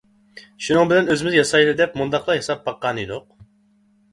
[0.67, 3.31] شۇنىڭ بىلەن ئۆزىمىز ياسايلى دەپ مۇنداقلا ياساپ باققانىدۇق.